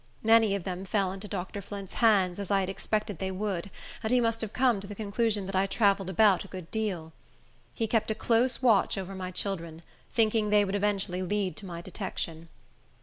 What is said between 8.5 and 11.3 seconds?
watch over my children, thinking they would eventually